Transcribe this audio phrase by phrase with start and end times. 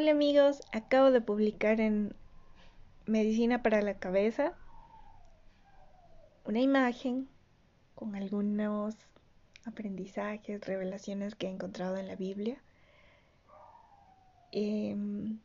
[0.00, 2.14] Hola amigos, acabo de publicar en
[3.06, 4.54] Medicina para la Cabeza
[6.44, 7.28] una imagen
[7.96, 8.94] con algunos
[9.64, 12.62] aprendizajes, revelaciones que he encontrado en la Biblia.
[14.52, 15.40] Em,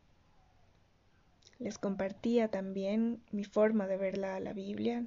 [1.57, 5.03] les compartía también mi forma de ver la, la Biblia.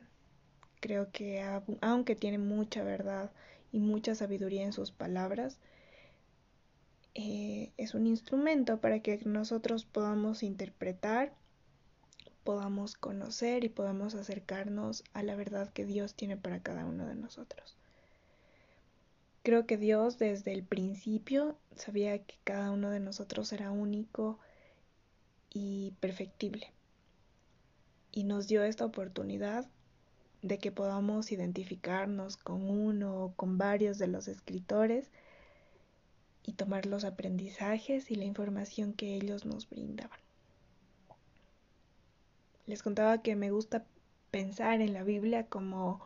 [0.80, 1.40] Creo que
[1.82, 3.30] aunque tiene mucha verdad
[3.70, 5.60] y mucha sabiduría en sus palabras,
[7.18, 11.32] eh, es un instrumento para que nosotros podamos interpretar,
[12.44, 17.14] podamos conocer y podamos acercarnos a la verdad que Dios tiene para cada uno de
[17.14, 17.74] nosotros.
[19.42, 24.38] Creo que Dios desde el principio sabía que cada uno de nosotros era único
[25.48, 26.70] y perfectible.
[28.12, 29.66] Y nos dio esta oportunidad
[30.42, 35.10] de que podamos identificarnos con uno o con varios de los escritores
[36.46, 40.18] y tomar los aprendizajes y la información que ellos nos brindaban.
[42.66, 43.84] Les contaba que me gusta
[44.30, 46.00] pensar en la Biblia como,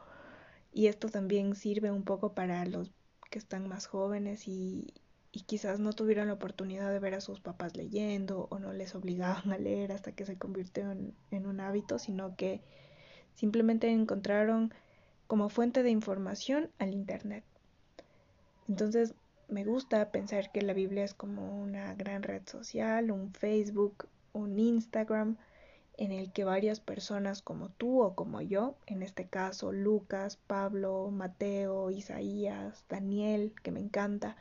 [0.73, 2.91] y esto también sirve un poco para los
[3.31, 4.93] que están más jóvenes y,
[5.47, 9.53] quizás no tuvieron la oportunidad de ver a sus papás leyendo o no les obligaban
[9.53, 12.61] a leer hasta que se convirtió en, en un hábito, sino que
[13.37, 14.75] simplemente encontraron
[15.29, 17.45] como fuente de información al Internet.
[18.69, 19.15] Entonces
[19.51, 24.59] me gusta pensar que la Biblia es como una gran red social, un Facebook, un
[24.59, 25.37] Instagram,
[25.97, 31.11] en el que varias personas como tú o como yo, en este caso Lucas, Pablo,
[31.11, 34.37] Mateo, Isaías, Daniel, que me encanta,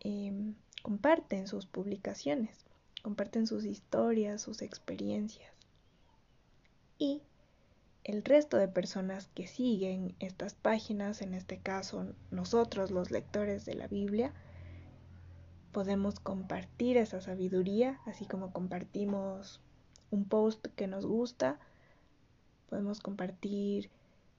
[0.00, 2.64] em, comparten sus publicaciones,
[3.02, 5.52] comparten sus historias, sus experiencias.
[6.98, 7.22] Y
[8.08, 13.74] el resto de personas que siguen estas páginas, en este caso nosotros los lectores de
[13.74, 14.32] la Biblia,
[15.72, 19.60] podemos compartir esa sabiduría, así como compartimos
[20.10, 21.58] un post que nos gusta,
[22.70, 23.90] podemos compartir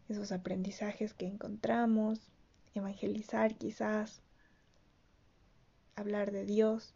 [0.09, 2.19] esos aprendizajes que encontramos,
[2.73, 4.23] evangelizar quizás,
[5.95, 6.95] hablar de Dios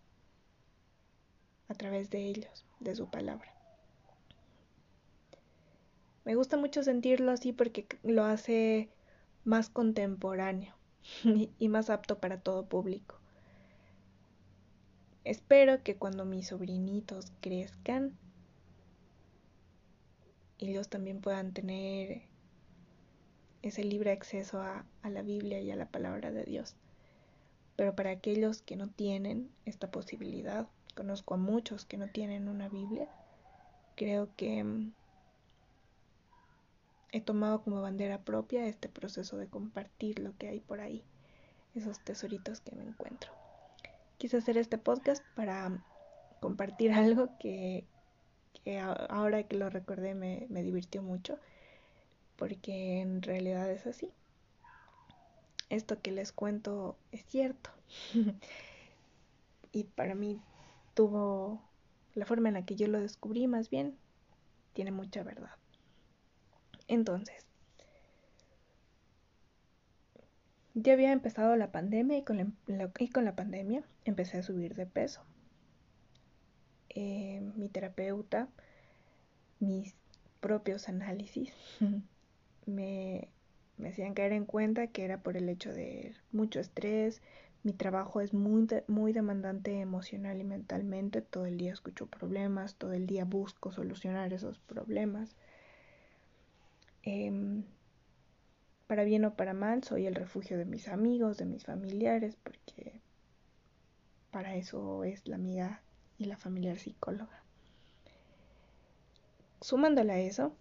[1.68, 3.63] a través de ellos, de su palabra.
[6.26, 8.90] Me gusta mucho sentirlo así porque lo hace
[9.44, 10.74] más contemporáneo
[11.60, 13.20] y más apto para todo público.
[15.26, 18.18] Espero que cuando mis sobrinitos crezcan,
[20.60, 22.24] ellos también puedan tener
[23.62, 26.76] ese libre acceso a, la Biblia y a la palabra de Dios.
[27.78, 32.68] Pero para aquellos que no tienen esta posibilidad, conozco a muchos que no tienen una
[32.68, 33.08] Biblia,
[33.96, 34.94] creo que mm,
[37.14, 41.04] he tomado como bandera propia este proceso de compartir lo que hay por ahí,
[41.76, 43.32] esos tesoritos que me encuentro.
[44.18, 45.86] Quise hacer este podcast para
[46.42, 47.86] compartir algo que,
[49.10, 51.38] ahora que lo recordé me, me divirtió mucho,
[52.36, 54.12] porque en realidad es así.
[55.70, 57.70] Esto que les cuento es cierto.
[59.72, 60.42] y para mí
[60.96, 61.62] tuvo
[62.16, 63.96] la forma en la que yo lo descubrí más bien,
[64.74, 65.63] tiene mucha verdad.
[66.88, 67.46] Entonces,
[70.74, 74.86] ya había empezado la pandemia y con la, con la pandemia empecé a subir de
[74.86, 75.22] peso.
[76.90, 78.48] Eh, mi terapeuta,
[79.60, 79.96] mis
[80.40, 81.54] propios análisis,
[82.66, 83.30] me,
[83.78, 87.22] me hacían caer en cuenta que era por el hecho de mucho estrés,
[87.64, 92.92] mi trabajo es muy, muy demandante emocional y mentalmente, todo el día escucho problemas, todo
[92.92, 95.34] el día busco solucionar esos problemas.
[97.04, 97.64] Em,
[98.88, 103.02] para bien o para mal, soy el refugio de mis amigos, de mis familiares, porque
[104.32, 105.82] para eso es la amiga
[106.18, 107.44] y la familiar psicóloga.
[109.62, 110.56] Sumándole a eso,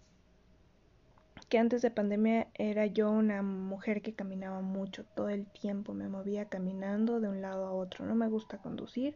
[1.49, 6.09] que antes de pandemia era yo una mujer que caminaba mucho, todo el tiempo me
[6.09, 8.05] movía caminando de un lado a otro.
[8.05, 9.15] No me gusta conducir,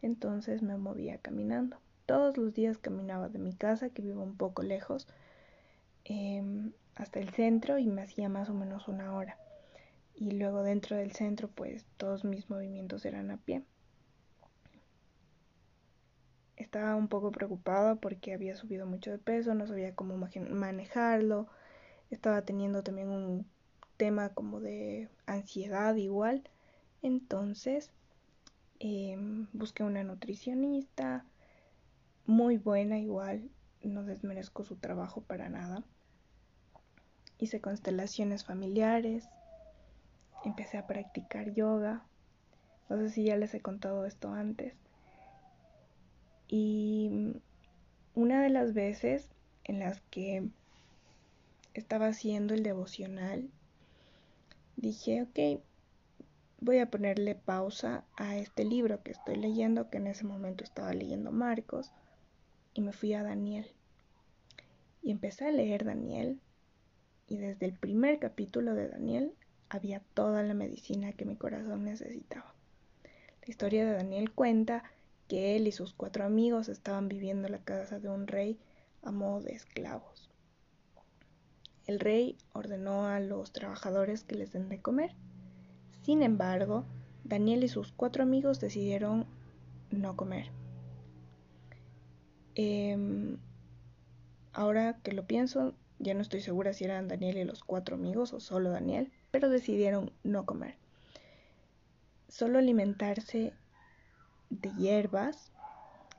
[0.00, 1.76] entonces me movía caminando.
[2.06, 5.08] Todos los días caminaba de mi casa, que vivo un poco lejos,
[6.10, 9.38] Em, hasta el centro y me hacía más o menos una hora.
[10.14, 13.62] Y luego dentro del centro pues todos mis movimientos eran a pie.
[16.56, 21.46] Estaba un poco preocupada porque había subido mucho de peso, no sabía cómo manejarlo.
[22.10, 23.46] Estaba teniendo también un
[23.98, 26.42] tema como de ansiedad igual.
[27.02, 27.90] Entonces
[28.80, 31.26] em, busqué una nutricionista
[32.24, 33.50] muy buena igual.
[33.82, 35.84] No desmerezco su trabajo para nada
[37.38, 39.28] hice constelaciones familiares,
[40.44, 42.04] empecé a practicar yoga.
[42.88, 44.74] No sé si ya les he contado esto antes,
[46.50, 47.34] Y
[48.14, 49.28] una de las veces
[49.64, 50.48] en las que
[51.74, 53.50] estaba haciendo el devocional,
[54.76, 55.60] dije, ok,
[56.60, 60.94] voy a ponerle pausa a este libro que estoy leyendo, que en ese momento estaba
[60.94, 61.92] leyendo Marcos,
[62.74, 63.66] y me fui a Daniel.
[65.02, 66.40] Y empecé a leer Daniel,
[67.28, 69.32] y desde el primer capítulo de Daniel
[69.68, 72.54] había toda la medicina que mi corazón necesitaba.
[73.42, 74.82] La historia de Daniel cuenta
[75.28, 78.58] que él y sus cuatro amigos estaban viviendo en la casa de un rey
[79.02, 80.30] a modo de esclavos.
[81.86, 85.14] El rey ordenó a los trabajadores que les den de comer.
[86.02, 86.84] Sin embargo,
[87.24, 89.26] Daniel y sus cuatro amigos decidieron
[89.90, 90.50] no comer.
[92.54, 93.38] Em,
[94.52, 98.32] ahora que lo pienso, ya no estoy segura si eran Daniel y los cuatro amigos
[98.32, 100.76] o solo Daniel, pero decidieron no comer.
[102.28, 103.52] Solo alimentarse
[104.50, 105.52] de hierbas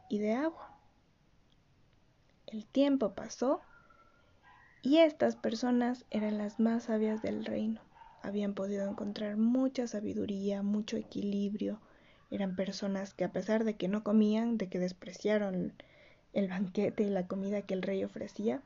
[0.09, 0.75] y de agua.
[2.47, 3.61] El tiempo pasó
[4.81, 7.81] y estas personas eran las más sabias del reino.
[8.21, 11.79] Habían podido encontrar mucha sabiduría, mucho equilibrio.
[12.31, 15.73] Eran personas que a pesar de que no comían, de que despreciaron
[16.33, 18.61] el banquete y la comida que el rey ofrecía,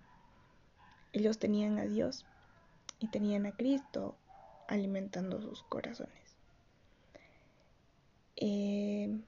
[1.14, 2.26] ellos tenían a Dios
[3.00, 4.18] y tenían a Cristo
[4.68, 6.38] alimentando sus corazones.
[8.36, 9.22] Eh,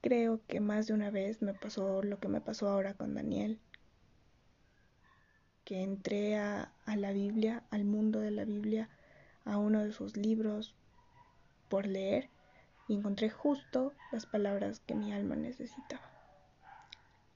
[0.00, 3.60] creo que más de una vez me pasó lo que me pasó ahora con Daniel
[5.64, 8.90] que entré a, la Biblia, al mundo de la Biblia,
[9.44, 10.74] a uno de sus libros
[11.68, 12.28] por leer
[12.86, 16.10] y encontré justo las palabras que mi alma necesitaba.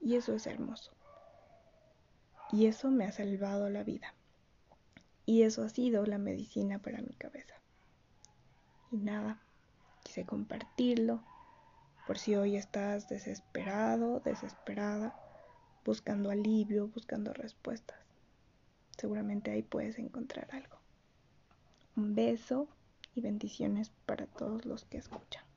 [0.00, 0.92] Y eso es hermoso.
[2.50, 4.14] Y eso me ha salvado la vida.
[5.26, 7.54] Y eso ha sido la medicina para mi cabeza.
[8.90, 9.40] Y nada,
[10.02, 11.22] quise compartirlo
[12.06, 15.14] por si hoy estás desesperado, desesperada,
[15.84, 17.98] buscando alivio, buscando respuestas.
[18.96, 20.78] Seguramente ahí puedes encontrar algo.
[21.96, 22.66] Un beso
[23.14, 25.47] y bendiciones para todos los que escuchan.